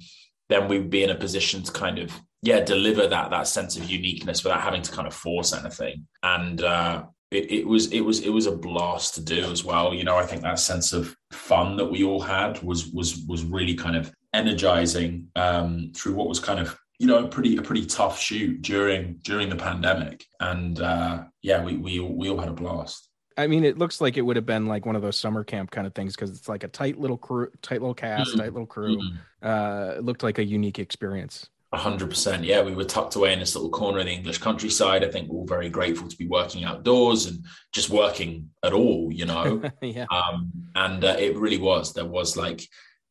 then 0.49 0.69
we'd 0.69 0.91
be 0.91 1.03
in 1.03 1.11
a 1.11 1.15
position 1.15 1.63
to 1.63 1.73
kind 1.73 1.99
of 1.99 2.13
yeah 2.43 2.61
deliver 2.61 3.07
that 3.07 3.31
that 3.31 3.49
sense 3.49 3.77
of 3.77 3.91
uniqueness 3.91 4.45
without 4.45 4.61
having 4.61 4.83
to 4.83 4.93
kind 4.93 5.07
of 5.07 5.15
force 5.15 5.53
anything 5.53 6.07
and 6.23 6.63
uh 6.63 7.03
it, 7.31 7.51
it 7.51 7.67
was 7.67 7.93
it 7.93 8.01
was 8.01 8.21
it 8.21 8.31
was 8.31 8.47
a 8.47 8.57
blast 8.57 9.15
to 9.15 9.21
do 9.21 9.51
as 9.51 9.65
well 9.65 9.93
you 9.93 10.05
know 10.05 10.17
i 10.17 10.25
think 10.25 10.43
that 10.43 10.59
sense 10.59 10.93
of 10.93 11.15
fun 11.33 11.77
that 11.77 11.91
we 11.91 12.05
all 12.05 12.21
had 12.21 12.63
was 12.63 12.89
was 12.89 13.25
was 13.27 13.45
really 13.45 13.75
kind 13.75 13.97
of 13.97 14.13
energizing 14.33 15.27
um 15.35 15.91
through 15.95 16.15
what 16.15 16.29
was 16.29 16.39
kind 16.39 16.61
of 16.61 16.79
you 16.99 17.07
know 17.07 17.25
a 17.25 17.29
pretty 17.29 17.57
a 17.57 17.63
pretty 17.63 17.87
tough 17.87 18.19
shoot 18.19 18.63
during 18.63 19.19
during 19.23 19.49
the 19.49 19.57
pandemic 19.57 20.25
and 20.41 20.81
uh 20.81 21.25
yeah 21.43 21.63
we 21.63 21.77
we 21.77 22.01
we 22.01 22.31
all 22.31 22.39
had 22.39 22.49
a 22.49 22.53
blast 22.53 23.09
I 23.39 23.47
mean, 23.47 23.65
it 23.65 23.77
looks 23.79 24.01
like 24.01 24.17
it 24.17 24.23
would 24.23 24.37
have 24.37 24.47
been 24.47 24.67
like 24.67 24.87
one 24.87 24.97
of 24.97 25.03
those 25.03 25.19
summer 25.19 25.45
camp 25.45 25.71
kind 25.71 25.87
of 25.87 25.95
things 25.95 26.15
because 26.15 26.31
it's 26.31 26.49
like 26.49 26.65
a 26.65 26.69
tight 26.69 26.99
little 26.99 27.19
crew, 27.19 27.51
tight 27.61 27.81
little 27.81 27.95
cast, 27.95 28.31
mm-hmm. 28.31 28.41
tight 28.41 28.53
little 28.53 28.67
crew. 28.67 28.97
Mm-hmm. 28.97 29.47
Uh, 29.47 29.95
it 29.99 30.05
looked 30.05 30.23
like 30.23 30.39
a 30.39 30.45
unique 30.45 30.79
experience. 30.79 31.49
A 31.73 31.77
hundred 31.77 32.09
percent. 32.09 32.45
Yeah, 32.45 32.63
we 32.63 32.75
were 32.75 32.85
tucked 32.85 33.17
away 33.17 33.33
in 33.33 33.41
this 33.41 33.55
little 33.55 33.71
corner 33.71 33.99
of 33.99 34.07
the 34.07 34.13
English 34.13 34.39
countryside. 34.39 35.05
I 35.05 35.11
think 35.11 35.29
we're 35.29 35.41
all 35.41 35.47
very 35.47 35.69
grateful 35.69 36.09
to 36.09 36.17
be 36.17 36.27
working 36.27 36.65
outdoors 36.65 37.27
and 37.27 37.45
just 37.73 37.91
working 37.91 38.51
at 38.65 38.73
all, 38.73 39.11
you 39.13 39.27
know. 39.27 39.63
yeah. 39.83 40.07
Um, 40.11 40.51
and 40.75 41.05
uh, 41.05 41.17
it 41.19 41.37
really 41.37 41.59
was. 41.59 41.93
There 41.93 42.07
was 42.07 42.37
like, 42.37 42.63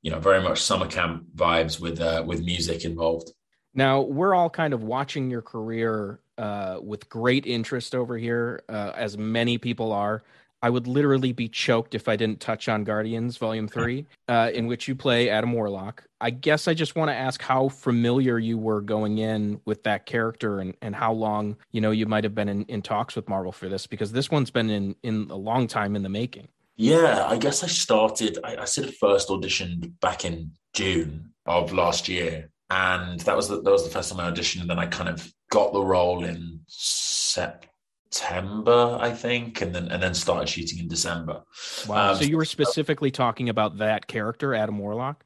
you 0.01 0.09
know, 0.09 0.19
very 0.19 0.41
much 0.41 0.61
summer 0.61 0.87
camp 0.87 1.25
vibes 1.35 1.79
with 1.79 2.01
uh, 2.01 2.23
with 2.25 2.41
music 2.41 2.85
involved. 2.85 3.31
Now 3.75 4.01
we're 4.01 4.33
all 4.33 4.49
kind 4.49 4.73
of 4.73 4.83
watching 4.83 5.29
your 5.29 5.41
career 5.41 6.19
uh, 6.37 6.79
with 6.81 7.09
great 7.09 7.45
interest 7.45 7.93
over 7.93 8.17
here, 8.17 8.63
uh, 8.69 8.93
as 8.95 9.17
many 9.17 9.57
people 9.57 9.91
are. 9.91 10.23
I 10.61 10.69
would 10.69 10.87
literally 10.87 11.31
be 11.31 11.47
choked 11.47 11.93
if 11.93 12.07
I 12.07 12.15
didn't 12.15 12.39
touch 12.39 12.67
on 12.67 12.83
Guardians 12.83 13.37
Volume 13.37 13.67
3, 13.69 14.05
uh, 14.27 14.49
in 14.53 14.65
which 14.65 14.87
you 14.87 14.95
play 14.95 15.29
Adam 15.29 15.53
Warlock. 15.53 16.05
I 16.19 16.31
guess 16.31 16.67
I 16.67 16.73
just 16.73 16.95
want 16.95 17.09
to 17.09 17.15
ask 17.15 17.41
how 17.41 17.69
familiar 17.69 18.39
you 18.39 18.57
were 18.57 18.81
going 18.81 19.19
in 19.19 19.61
with 19.65 19.83
that 19.83 20.07
character 20.07 20.59
and, 20.59 20.73
and 20.81 20.95
how 20.95 21.13
long, 21.13 21.57
you 21.71 21.81
know, 21.81 21.91
you 21.91 22.07
might 22.07 22.23
have 22.23 22.33
been 22.33 22.49
in, 22.49 22.63
in 22.63 22.81
talks 22.81 23.15
with 23.15 23.29
Marvel 23.29 23.51
for 23.51 23.69
this, 23.69 23.85
because 23.85 24.11
this 24.11 24.31
one's 24.31 24.49
been 24.49 24.69
in, 24.71 24.95
in 25.03 25.27
a 25.29 25.35
long 25.35 25.67
time 25.67 25.95
in 25.95 26.01
the 26.01 26.09
making. 26.09 26.47
Yeah, 26.77 27.25
I 27.27 27.37
guess 27.37 27.63
I 27.63 27.67
started, 27.67 28.39
I, 28.43 28.57
I 28.57 28.65
sort 28.65 28.87
of 28.87 28.95
first 28.95 29.29
auditioned 29.29 29.99
back 29.99 30.25
in 30.25 30.51
June 30.73 31.31
of 31.45 31.73
last 31.73 32.09
year. 32.09 32.49
And 32.69 33.19
that 33.21 33.35
was 33.35 33.47
the, 33.47 33.61
that 33.61 33.71
was 33.71 33.83
the 33.83 33.91
first 33.91 34.11
time 34.11 34.19
I 34.19 34.31
auditioned. 34.31 34.61
And 34.61 34.69
then 34.69 34.79
I 34.79 34.87
kind 34.87 35.09
of 35.09 35.31
got 35.51 35.73
the 35.73 35.83
role 35.83 36.23
in 36.23 36.61
September 36.67 37.85
I 38.21 39.11
think, 39.11 39.61
and 39.61 39.73
then 39.73 39.89
and 39.89 40.01
then 40.01 40.13
started 40.13 40.47
shooting 40.47 40.79
in 40.79 40.87
December. 40.87 41.43
Wow! 41.87 42.11
Um, 42.11 42.17
so 42.17 42.23
you 42.23 42.37
were 42.37 42.45
specifically 42.45 43.11
talking 43.11 43.49
about 43.49 43.77
that 43.79 44.07
character, 44.07 44.53
Adam 44.53 44.77
Warlock. 44.77 45.23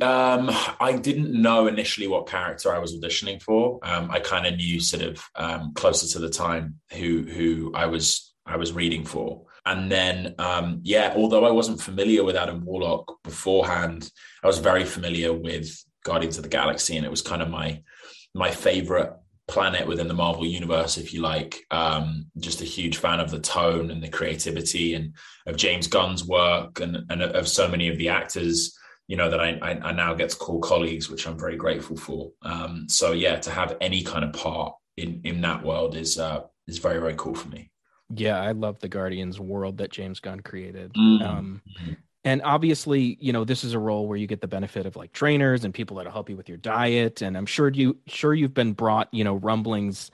Um, 0.00 0.50
I 0.80 0.98
didn't 1.00 1.40
know 1.40 1.68
initially 1.68 2.08
what 2.08 2.26
character 2.26 2.74
I 2.74 2.78
was 2.78 2.96
auditioning 2.96 3.40
for. 3.40 3.78
Um, 3.82 4.10
I 4.10 4.18
kind 4.18 4.46
of 4.46 4.56
knew 4.56 4.80
sort 4.80 5.04
of 5.04 5.22
um, 5.36 5.72
closer 5.74 6.06
to 6.14 6.18
the 6.18 6.30
time 6.30 6.80
who 6.92 7.22
who 7.22 7.72
I 7.74 7.86
was 7.86 8.34
I 8.44 8.56
was 8.56 8.72
reading 8.72 9.04
for. 9.04 9.44
And 9.64 9.92
then, 9.92 10.34
um, 10.38 10.80
yeah, 10.82 11.12
although 11.14 11.44
I 11.44 11.50
wasn't 11.50 11.80
familiar 11.80 12.24
with 12.24 12.36
Adam 12.36 12.64
Warlock 12.64 13.22
beforehand, 13.22 14.10
I 14.42 14.46
was 14.46 14.58
very 14.58 14.84
familiar 14.84 15.32
with 15.32 15.84
Guardians 16.04 16.36
of 16.36 16.42
the 16.42 16.48
Galaxy, 16.48 16.96
and 16.96 17.04
it 17.04 17.10
was 17.10 17.22
kind 17.22 17.42
of 17.42 17.50
my 17.50 17.82
my 18.34 18.50
favorite 18.50 19.12
planet 19.48 19.86
within 19.86 20.08
the 20.08 20.14
Marvel 20.14 20.46
universe, 20.46 20.98
if 20.98 21.12
you 21.12 21.22
like. 21.22 21.64
Um, 21.70 22.26
just 22.38 22.60
a 22.60 22.66
huge 22.66 22.98
fan 22.98 23.18
of 23.18 23.30
the 23.30 23.40
tone 23.40 23.90
and 23.90 24.02
the 24.02 24.08
creativity 24.08 24.94
and 24.94 25.14
of 25.46 25.56
James 25.56 25.88
Gunn's 25.88 26.24
work 26.24 26.80
and, 26.80 26.98
and 27.10 27.22
of 27.22 27.48
so 27.48 27.66
many 27.66 27.88
of 27.88 27.96
the 27.96 28.10
actors, 28.10 28.78
you 29.06 29.16
know, 29.16 29.30
that 29.30 29.40
I, 29.40 29.58
I, 29.62 29.92
now 29.92 30.12
get 30.12 30.28
to 30.30 30.36
call 30.36 30.60
colleagues, 30.60 31.08
which 31.08 31.26
I'm 31.26 31.38
very 31.38 31.56
grateful 31.56 31.96
for. 31.96 32.30
Um, 32.42 32.86
so 32.88 33.12
yeah, 33.12 33.36
to 33.36 33.50
have 33.50 33.76
any 33.80 34.02
kind 34.02 34.22
of 34.22 34.34
part 34.34 34.74
in 34.98 35.22
in 35.24 35.40
that 35.40 35.64
world 35.64 35.96
is 35.96 36.18
uh, 36.18 36.42
is 36.66 36.78
very 36.78 37.00
very 37.00 37.14
cool 37.16 37.34
for 37.34 37.48
me. 37.48 37.70
Yeah, 38.14 38.40
I 38.40 38.52
love 38.52 38.78
the 38.80 38.88
Guardians 38.88 39.38
world 39.40 39.78
that 39.78 39.90
James 39.90 40.20
Gunn 40.20 40.40
created. 40.40 40.92
Mm-hmm. 40.94 41.26
Um, 41.26 41.62
and 42.24 42.42
obviously 42.42 43.16
you 43.20 43.32
know 43.32 43.44
this 43.44 43.64
is 43.64 43.74
a 43.74 43.78
role 43.78 44.06
where 44.06 44.16
you 44.16 44.26
get 44.26 44.40
the 44.40 44.48
benefit 44.48 44.86
of 44.86 44.96
like 44.96 45.12
trainers 45.12 45.64
and 45.64 45.72
people 45.72 45.96
that'll 45.96 46.12
help 46.12 46.28
you 46.28 46.36
with 46.36 46.48
your 46.48 46.58
diet. 46.58 47.22
And 47.22 47.36
i'm 47.36 47.46
sure 47.46 47.68
you 47.68 47.96
sure 48.06 48.34
you've 48.34 48.54
been 48.54 48.72
brought 48.72 49.12
you 49.12 49.24
know 49.24 49.34
rumblings 49.34 50.10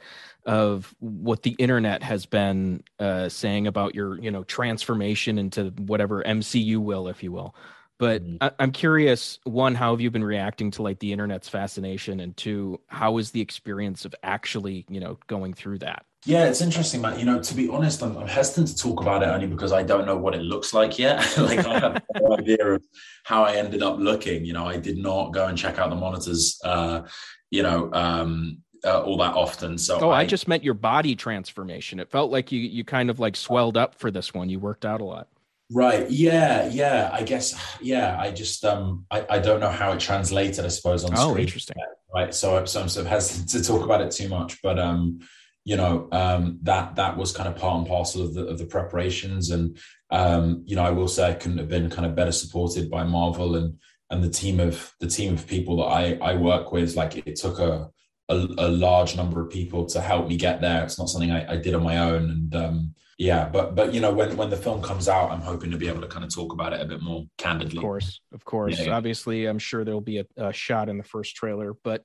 of 0.47 0.95
what 0.99 1.43
the 1.43 1.57
internet 1.59 2.03
has 2.03 2.27
been 2.27 2.83
uh, 2.99 3.29
saying 3.31 3.67
about 3.67 3.95
your 3.95 4.21
you 4.21 4.31
know 4.31 4.45
transformation 4.45 5.39
into 5.39 5.71
whatever 5.87 6.23
mcu 6.25 6.79
will 6.79 7.09
if 7.09 7.23
you 7.23 7.33
will. 7.33 7.55
But 7.99 8.23
mm-hmm. 8.23 8.37
I- 8.41 8.53
i'm 8.59 8.73
curious 8.73 9.39
one 9.45 9.75
how 9.75 9.93
have 9.93 10.01
you 10.01 10.11
been 10.11 10.25
reacting 10.25 10.71
to 10.73 10.83
like 10.83 10.99
the 10.99 11.13
internet's 11.13 11.49
fascination? 11.49 12.21
And 12.21 12.37
two 12.37 12.81
how 12.89 13.19
is 13.19 13.31
the 13.31 13.41
experience 13.41 14.05
of 14.05 14.15
actually 14.23 14.85
you 14.89 15.01
know 15.01 15.19
going 15.27 15.55
through 15.55 15.79
that 15.79 16.05
yeah, 16.27 16.47
it's 16.47 16.61
interesting, 16.61 17.03
Matt. 17.03 17.19
You 17.19 17.27
know, 17.27 17.41
to 17.41 17.55
be 17.55 17.69
honest, 17.69 18.03
I'm, 18.03 18.17
I'm, 18.17 18.27
hesitant 18.27 18.69
to 18.69 18.77
talk 18.77 19.01
about 19.03 19.23
it 19.23 19.29
only 19.29 19.47
because 19.47 19.73
I 19.73 19.83
don't 19.83 20.07
know 20.07 20.17
what 20.17 20.35
it 20.35 20.43
looks 20.43 20.73
like 20.73 20.99
yet. 20.99 21.19
like 21.39 21.67
I 21.67 21.79
have 21.79 22.03
no 22.21 22.39
idea 22.39 22.75
of 22.75 22.83
how 23.25 23.45
I 23.45 23.57
ended 23.57 23.83
up 23.83 23.99
looking. 23.99 24.45
You 24.45 24.55
know, 24.55 24.67
I 24.67 24.79
did 24.79 24.97
not 24.97 25.33
go 25.33 25.47
and 25.47 25.59
check 25.59 25.79
out 25.79 25.91
the 25.91 25.97
monitors. 25.97 26.59
Uh, 26.65 27.03
you 27.51 27.63
know, 27.63 27.91
um, 27.93 28.59
uh, 28.85 29.03
all 29.03 29.19
that 29.19 29.35
often. 29.35 29.77
So 29.77 29.99
oh, 30.01 30.11
I, 30.11 30.21
I, 30.21 30.27
just 30.27 30.49
meant 30.49 30.65
your 30.65 30.75
body 30.75 31.15
transformation. 31.15 32.01
It 32.01 32.11
felt 32.11 32.31
like 32.31 32.51
you 32.51 32.61
you 32.61 32.85
kind 32.85 33.11
of 33.11 33.21
like 33.21 33.37
swelled 33.37 33.77
up 33.77 33.95
for 33.95 34.11
this 34.11 34.33
one. 34.33 34.49
You 34.49 34.59
worked 34.59 34.85
out 34.85 35.01
a 35.01 35.05
lot. 35.05 35.29
Right. 35.71 36.11
Yeah. 36.11 36.69
Yeah. 36.69 37.11
I 37.13 37.23
guess. 37.23 37.55
Yeah. 37.81 38.19
I 38.19 38.31
just 38.31 38.65
um. 38.65 39.05
I, 39.11 39.27
I 39.29 39.39
don't 39.41 39.61
know 39.61 39.71
how 39.71 39.93
it 39.93 40.01
translated. 40.01 40.65
I 40.65 40.69
suppose 40.69 41.05
on 41.05 41.13
oh, 41.17 41.31
screen. 41.31 41.45
interesting. 41.45 41.77
Right. 42.15 42.35
So, 42.35 42.65
so 42.65 42.81
I'm 42.81 42.89
sort 42.89 43.07
of 43.07 43.11
hesitant 43.11 43.49
to 43.51 43.63
talk 43.63 43.85
about 43.85 44.01
it 44.01 44.11
too 44.11 44.29
much, 44.29 44.63
but 44.63 44.79
um 44.79 45.21
you 45.65 45.77
know 45.77 46.09
um, 46.13 46.59
that 46.63 46.97
that 46.97 47.17
was 47.17 47.33
kind 47.33 47.49
of 47.49 47.57
part 47.57 47.79
and 47.79 47.87
parcel 47.87 48.23
of 48.23 48.35
the 48.35 48.47
of 48.47 48.59
the 48.59 48.67
preparations. 48.67 49.51
And 49.51 49.79
um, 50.11 50.63
you 50.67 50.77
know 50.77 50.85
I 50.85 50.91
will 50.91 51.09
say 51.09 51.31
I 51.31 51.35
couldn't 51.35 51.59
have 51.59 51.69
been 51.69 51.91
kind 51.91 52.07
of 52.07 52.15
better 52.15 52.33
supported 52.33 52.91
by 52.91 53.05
Marvel 53.05 53.57
and 53.57 53.79
and 54.11 54.23
the 54.23 54.31
team 54.31 54.61
of 54.61 54.93
the 55.01 55.09
team 55.09 55.35
of 55.35 55.47
people 55.47 55.79
that 55.79 55.85
I 55.85 56.19
I 56.21 56.35
work 56.35 56.73
with. 56.73 56.97
Like 56.97 57.17
it 57.27 57.37
took 57.37 57.59
a 57.59 57.89
a, 58.29 58.35
a 58.35 58.69
large 58.69 59.17
number 59.17 59.43
of 59.43 59.51
people 59.51 59.87
to 59.87 60.01
help 60.01 60.29
me 60.29 60.37
get 60.37 60.61
there. 60.61 60.85
It's 60.85 60.99
not 60.99 61.09
something 61.09 61.31
I, 61.31 61.55
I 61.55 61.57
did 61.57 61.75
on 61.75 61.83
my 61.83 61.99
own. 61.99 62.31
And 62.31 62.55
um, 62.55 62.95
yeah 63.17 63.49
but 63.49 63.75
but 63.75 63.95
you 63.95 64.01
know 64.01 64.13
when 64.13 64.37
when 64.37 64.51
the 64.51 64.57
film 64.57 64.83
comes 64.83 65.09
out 65.09 65.31
I'm 65.31 65.41
hoping 65.41 65.71
to 65.71 65.77
be 65.77 65.89
able 65.89 66.01
to 66.01 66.09
kind 66.09 66.25
of 66.25 66.35
talk 66.35 66.53
about 66.53 66.73
it 66.73 66.81
a 66.81 66.85
bit 66.85 67.01
more 67.01 67.25
candidly. 67.39 67.79
Of 67.79 67.83
course 67.83 68.21
of 68.33 68.45
course. 68.45 68.81
Yeah, 68.81 68.95
obviously 68.95 69.47
I'm 69.47 69.59
sure 69.59 69.85
there'll 69.85 70.01
be 70.01 70.19
a, 70.19 70.27
a 70.37 70.53
shot 70.53 70.89
in 70.89 70.99
the 70.99 71.05
first 71.05 71.37
trailer 71.37 71.75
but 71.85 72.05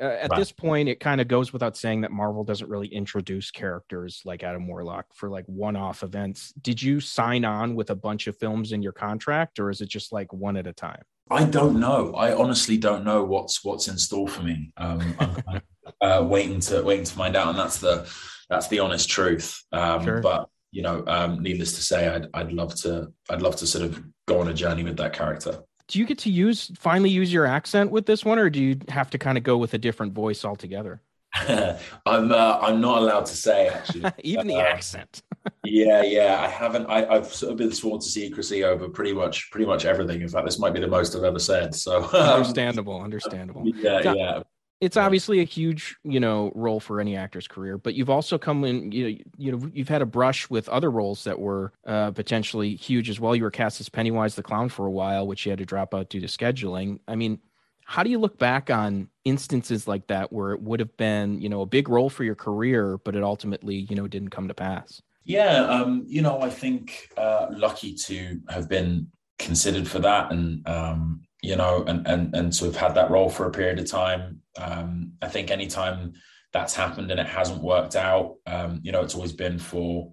uh, 0.00 0.04
at 0.04 0.30
right. 0.30 0.38
this 0.38 0.50
point, 0.50 0.88
it 0.88 0.98
kind 0.98 1.20
of 1.20 1.28
goes 1.28 1.52
without 1.52 1.76
saying 1.76 2.00
that 2.00 2.10
Marvel 2.10 2.44
doesn't 2.44 2.70
really 2.70 2.88
introduce 2.88 3.50
characters 3.50 4.22
like 4.24 4.42
Adam 4.42 4.66
Warlock 4.66 5.06
for 5.14 5.28
like 5.28 5.44
one-off 5.46 6.02
events. 6.02 6.52
Did 6.60 6.80
you 6.80 7.00
sign 7.00 7.44
on 7.44 7.74
with 7.74 7.90
a 7.90 7.94
bunch 7.94 8.26
of 8.26 8.36
films 8.36 8.72
in 8.72 8.82
your 8.82 8.92
contract, 8.92 9.58
or 9.58 9.70
is 9.70 9.80
it 9.80 9.88
just 9.88 10.12
like 10.12 10.32
one 10.32 10.56
at 10.56 10.66
a 10.66 10.72
time? 10.72 11.02
I 11.30 11.44
don't 11.44 11.78
know. 11.78 12.14
I 12.14 12.34
honestly 12.34 12.76
don't 12.76 13.04
know 13.04 13.22
what's 13.22 13.64
what's 13.64 13.88
in 13.88 13.98
store 13.98 14.28
for 14.28 14.42
me. 14.42 14.72
Um, 14.76 15.14
I'm 15.20 15.62
uh, 16.00 16.24
waiting 16.26 16.60
to 16.60 16.82
waiting 16.82 17.04
to 17.04 17.12
find 17.12 17.36
out, 17.36 17.48
and 17.48 17.58
that's 17.58 17.78
the 17.78 18.10
that's 18.48 18.68
the 18.68 18.80
honest 18.80 19.08
truth. 19.08 19.62
Um, 19.70 20.02
sure. 20.02 20.20
But 20.20 20.48
you 20.72 20.82
know, 20.82 21.04
um, 21.06 21.42
needless 21.42 21.74
to 21.74 21.82
say, 21.82 22.08
I'd 22.08 22.28
I'd 22.34 22.52
love 22.52 22.74
to 22.82 23.12
I'd 23.28 23.42
love 23.42 23.56
to 23.56 23.66
sort 23.66 23.84
of 23.84 24.02
go 24.26 24.40
on 24.40 24.48
a 24.48 24.54
journey 24.54 24.82
with 24.82 24.96
that 24.96 25.12
character 25.12 25.62
do 25.90 25.98
you 25.98 26.06
get 26.06 26.18
to 26.18 26.30
use 26.30 26.70
finally 26.78 27.10
use 27.10 27.32
your 27.32 27.46
accent 27.46 27.90
with 27.90 28.06
this 28.06 28.24
one, 28.24 28.38
or 28.38 28.48
do 28.48 28.62
you 28.62 28.78
have 28.88 29.10
to 29.10 29.18
kind 29.18 29.36
of 29.36 29.44
go 29.44 29.56
with 29.56 29.74
a 29.74 29.78
different 29.78 30.12
voice 30.12 30.44
altogether? 30.44 31.02
I'm 31.34 32.32
uh, 32.32 32.58
I'm 32.62 32.80
not 32.80 32.98
allowed 32.98 33.26
to 33.26 33.36
say 33.36 33.68
actually. 33.68 34.10
Even 34.22 34.46
the 34.46 34.56
uh, 34.56 34.60
accent. 34.60 35.22
yeah, 35.64 36.02
yeah. 36.02 36.40
I 36.40 36.48
haven't. 36.48 36.86
I, 36.86 37.14
have 37.14 37.26
sort 37.26 37.52
of 37.52 37.58
been 37.58 37.72
sworn 37.72 38.00
to 38.00 38.06
secrecy 38.06 38.62
over 38.62 38.88
pretty 38.88 39.12
much 39.12 39.50
pretty 39.50 39.66
much 39.66 39.84
everything. 39.84 40.22
In 40.22 40.28
fact, 40.28 40.46
this 40.46 40.60
might 40.60 40.74
be 40.74 40.80
the 40.80 40.88
most 40.88 41.16
I've 41.16 41.24
ever 41.24 41.40
said. 41.40 41.74
So 41.74 42.04
um, 42.04 42.14
understandable, 42.14 43.00
understandable. 43.00 43.64
Yeah, 43.66 44.12
yeah 44.12 44.42
it's 44.80 44.96
obviously 44.96 45.40
a 45.40 45.44
huge 45.44 45.96
you 46.04 46.18
know 46.18 46.50
role 46.54 46.80
for 46.80 47.00
any 47.00 47.16
actor's 47.16 47.46
career 47.46 47.76
but 47.76 47.94
you've 47.94 48.10
also 48.10 48.38
come 48.38 48.64
in 48.64 48.90
you 48.90 49.04
know 49.04 49.18
you 49.36 49.52
know 49.52 49.70
you've 49.72 49.88
had 49.88 50.02
a 50.02 50.06
brush 50.06 50.48
with 50.48 50.68
other 50.68 50.90
roles 50.90 51.24
that 51.24 51.38
were 51.38 51.72
uh, 51.86 52.10
potentially 52.10 52.74
huge 52.76 53.10
as 53.10 53.20
well. 53.20 53.36
You 53.36 53.42
were 53.42 53.50
cast 53.50 53.80
as 53.80 53.88
pennywise 53.88 54.34
the 54.34 54.42
clown 54.42 54.68
for 54.68 54.86
a 54.86 54.90
while 54.90 55.26
which 55.26 55.44
you 55.44 55.50
had 55.50 55.58
to 55.58 55.66
drop 55.66 55.94
out 55.94 56.08
due 56.08 56.20
to 56.20 56.26
scheduling. 56.26 57.00
I 57.06 57.14
mean 57.14 57.38
how 57.84 58.02
do 58.02 58.10
you 58.10 58.18
look 58.18 58.38
back 58.38 58.70
on 58.70 59.08
instances 59.24 59.88
like 59.88 60.06
that 60.06 60.32
where 60.32 60.52
it 60.52 60.62
would 60.62 60.80
have 60.80 60.96
been 60.96 61.40
you 61.40 61.48
know 61.48 61.60
a 61.60 61.66
big 61.66 61.88
role 61.88 62.10
for 62.10 62.24
your 62.24 62.36
career 62.36 62.98
but 62.98 63.14
it 63.14 63.22
ultimately 63.22 63.86
you 63.90 63.96
know 63.96 64.08
didn't 64.08 64.30
come 64.30 64.48
to 64.48 64.54
pass? 64.54 65.02
Yeah 65.24 65.64
um 65.66 66.04
you 66.08 66.22
know 66.22 66.40
i 66.40 66.50
think 66.50 67.10
uh 67.16 67.48
lucky 67.50 67.94
to 67.94 68.40
have 68.48 68.68
been 68.68 69.08
considered 69.38 69.86
for 69.86 69.98
that 70.00 70.32
and 70.32 70.66
um 70.66 71.22
you 71.42 71.56
know, 71.56 71.84
and 71.86 72.06
and 72.06 72.34
and 72.34 72.52
to 72.54 72.66
have 72.66 72.76
had 72.76 72.94
that 72.94 73.10
role 73.10 73.28
for 73.28 73.46
a 73.46 73.50
period 73.50 73.78
of 73.78 73.86
time. 73.86 74.40
Um, 74.58 75.12
I 75.22 75.28
think 75.28 75.50
anytime 75.50 76.14
that's 76.52 76.74
happened 76.74 77.10
and 77.10 77.20
it 77.20 77.26
hasn't 77.26 77.62
worked 77.62 77.96
out, 77.96 78.36
um, 78.46 78.80
you 78.82 78.92
know, 78.92 79.02
it's 79.02 79.14
always 79.14 79.32
been 79.32 79.58
for 79.58 80.10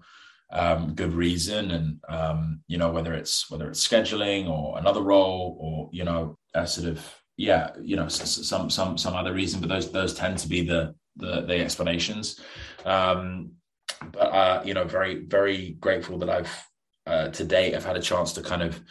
um, 0.51 0.93
good 0.93 1.13
reason, 1.13 1.71
and 1.71 1.99
um, 2.07 2.61
you 2.67 2.77
know, 2.77 2.91
whether 2.91 3.13
it's 3.13 3.49
whether 3.49 3.69
it's 3.69 3.85
scheduling 3.85 4.49
or 4.49 4.77
another 4.77 5.01
role 5.01 5.57
or 5.59 5.89
you 5.91 6.03
know, 6.03 6.37
a 6.53 6.65
sort 6.65 6.87
of 6.87 7.21
yeah, 7.35 7.71
you 7.81 7.95
know, 7.95 8.07
some 8.07 8.69
some 8.69 8.97
some 8.97 9.15
other 9.15 9.33
reason, 9.33 9.59
but 9.59 9.69
those 9.69 9.91
those 9.91 10.13
tend 10.13 10.37
to 10.39 10.47
be 10.47 10.65
the 10.65 10.95
the, 11.17 11.41
the 11.41 11.59
explanations. 11.59 12.39
Um, 12.85 13.51
but 14.11 14.19
uh, 14.19 14.61
you 14.65 14.73
know, 14.73 14.85
very 14.85 15.25
very 15.25 15.71
grateful 15.79 16.17
that 16.19 16.29
I've 16.29 16.67
uh, 17.05 17.29
to 17.29 17.45
date 17.45 17.73
I've 17.73 17.85
had 17.85 17.97
a 17.97 18.01
chance 18.01 18.33
to 18.33 18.41
kind 18.41 18.61
of 18.61 18.81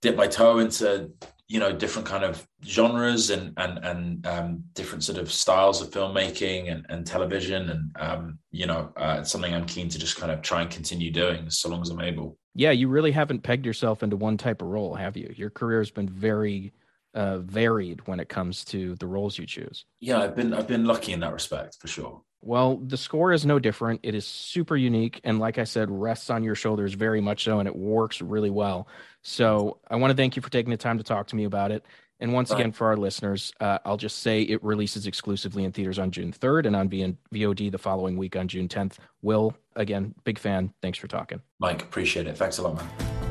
dip 0.00 0.16
my 0.16 0.26
toe 0.26 0.58
into 0.58 1.10
you 1.48 1.58
know 1.58 1.72
different 1.72 2.06
kind 2.08 2.24
of 2.24 2.46
genres 2.64 3.30
and 3.30 3.52
and 3.56 3.78
and 3.84 4.26
um, 4.26 4.64
different 4.74 5.04
sort 5.04 5.18
of 5.18 5.30
styles 5.30 5.82
of 5.82 5.90
filmmaking 5.90 6.72
and, 6.72 6.86
and 6.88 7.06
television 7.06 7.70
and 7.70 7.96
um, 8.00 8.38
you 8.50 8.66
know 8.66 8.92
uh, 8.96 9.18
it's 9.20 9.30
something 9.30 9.52
I'm 9.52 9.66
keen 9.66 9.88
to 9.88 9.98
just 9.98 10.16
kind 10.16 10.32
of 10.32 10.42
try 10.42 10.62
and 10.62 10.70
continue 10.70 11.10
doing 11.10 11.50
so 11.50 11.68
long 11.68 11.82
as 11.82 11.90
I'm 11.90 12.00
able. 12.00 12.38
Yeah, 12.54 12.70
you 12.70 12.88
really 12.88 13.12
haven't 13.12 13.42
pegged 13.42 13.64
yourself 13.64 14.02
into 14.02 14.16
one 14.16 14.36
type 14.36 14.60
of 14.60 14.68
role, 14.68 14.94
have 14.94 15.16
you? 15.16 15.32
Your 15.36 15.50
career 15.50 15.78
has 15.78 15.90
been 15.90 16.08
very 16.08 16.72
uh, 17.14 17.38
varied 17.38 18.06
when 18.06 18.20
it 18.20 18.28
comes 18.28 18.64
to 18.66 18.94
the 18.96 19.06
roles 19.06 19.38
you 19.38 19.46
choose. 19.46 19.84
Yeah, 20.00 20.20
I've 20.20 20.36
been 20.36 20.54
I've 20.54 20.68
been 20.68 20.84
lucky 20.84 21.12
in 21.12 21.20
that 21.20 21.32
respect 21.32 21.76
for 21.80 21.88
sure. 21.88 22.22
Well, 22.42 22.76
the 22.76 22.96
score 22.96 23.32
is 23.32 23.46
no 23.46 23.58
different. 23.58 24.00
It 24.02 24.14
is 24.14 24.26
super 24.26 24.76
unique. 24.76 25.20
And 25.22 25.38
like 25.38 25.58
I 25.58 25.64
said, 25.64 25.90
rests 25.90 26.28
on 26.28 26.42
your 26.42 26.56
shoulders 26.56 26.94
very 26.94 27.20
much 27.20 27.44
so. 27.44 27.60
And 27.60 27.68
it 27.68 27.76
works 27.76 28.20
really 28.20 28.50
well. 28.50 28.88
So 29.22 29.78
I 29.88 29.96
want 29.96 30.10
to 30.10 30.16
thank 30.16 30.34
you 30.34 30.42
for 30.42 30.50
taking 30.50 30.70
the 30.70 30.76
time 30.76 30.98
to 30.98 31.04
talk 31.04 31.28
to 31.28 31.36
me 31.36 31.44
about 31.44 31.70
it. 31.70 31.84
And 32.18 32.32
once 32.32 32.52
again, 32.52 32.70
for 32.70 32.86
our 32.86 32.96
listeners, 32.96 33.52
uh, 33.58 33.78
I'll 33.84 33.96
just 33.96 34.18
say 34.18 34.42
it 34.42 34.62
releases 34.62 35.08
exclusively 35.08 35.64
in 35.64 35.72
theaters 35.72 35.98
on 35.98 36.12
June 36.12 36.32
3rd 36.32 36.66
and 36.66 36.76
on 36.76 36.88
v- 36.88 37.16
VOD 37.34 37.72
the 37.72 37.78
following 37.78 38.16
week 38.16 38.36
on 38.36 38.46
June 38.46 38.68
10th. 38.68 38.98
Will, 39.22 39.56
again, 39.74 40.14
big 40.22 40.38
fan. 40.38 40.72
Thanks 40.82 40.98
for 40.98 41.08
talking. 41.08 41.42
Mike, 41.58 41.82
appreciate 41.82 42.28
it. 42.28 42.36
Thanks 42.36 42.58
a 42.58 42.62
lot, 42.62 42.76
man. 42.76 43.21